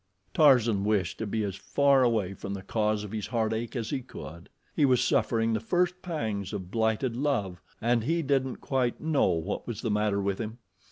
Tarzan 0.33 0.83
wished 0.83 1.19
to 1.19 1.27
be 1.27 1.43
as 1.43 1.55
far 1.55 2.01
away 2.01 2.33
from 2.33 2.55
the 2.55 2.63
cause 2.63 3.03
of 3.03 3.11
his 3.11 3.27
heartache 3.27 3.75
as 3.75 3.91
he 3.91 4.01
could. 4.01 4.49
He 4.75 4.83
was 4.83 4.99
suffering 5.03 5.53
the 5.53 5.59
first 5.59 6.01
pangs 6.01 6.53
of 6.53 6.71
blighted 6.71 7.15
love, 7.15 7.61
and 7.79 8.03
he 8.05 8.23
didn't 8.23 8.55
quite 8.61 8.99
know 8.99 9.27
what 9.29 9.67
was 9.67 9.81
the 9.83 9.91
matter 9.91 10.19
with 10.19 10.39
him. 10.41 10.57